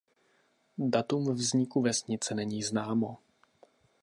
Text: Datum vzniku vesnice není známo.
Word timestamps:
Datum 0.77 1.33
vzniku 1.33 1.81
vesnice 1.81 2.35
není 2.35 2.63
známo. 2.63 3.17